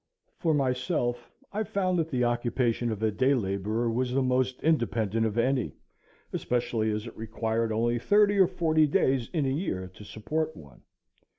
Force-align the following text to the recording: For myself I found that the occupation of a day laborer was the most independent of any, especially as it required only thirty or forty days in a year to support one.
For 0.39 0.55
myself 0.55 1.29
I 1.53 1.61
found 1.63 1.99
that 1.99 2.09
the 2.09 2.23
occupation 2.23 2.91
of 2.91 3.03
a 3.03 3.11
day 3.11 3.35
laborer 3.35 3.87
was 3.91 4.13
the 4.13 4.23
most 4.23 4.59
independent 4.63 5.27
of 5.27 5.37
any, 5.37 5.75
especially 6.33 6.89
as 6.89 7.05
it 7.05 7.15
required 7.15 7.71
only 7.71 7.99
thirty 7.99 8.39
or 8.39 8.47
forty 8.47 8.87
days 8.87 9.29
in 9.31 9.45
a 9.45 9.49
year 9.49 9.89
to 9.93 10.03
support 10.03 10.57
one. 10.57 10.81